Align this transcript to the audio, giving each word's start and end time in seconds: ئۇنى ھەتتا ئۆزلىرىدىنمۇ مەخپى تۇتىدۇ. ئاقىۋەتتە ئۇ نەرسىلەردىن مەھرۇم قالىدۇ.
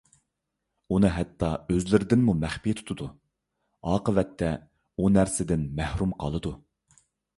ئۇنى 0.95 1.11
ھەتتا 1.17 1.49
ئۆزلىرىدىنمۇ 1.73 2.35
مەخپى 2.45 2.73
تۇتىدۇ. 2.79 3.09
ئاقىۋەتتە 3.91 4.51
ئۇ 4.97 5.13
نەرسىلەردىن 5.19 5.71
مەھرۇم 5.81 6.17
قالىدۇ. 6.25 6.57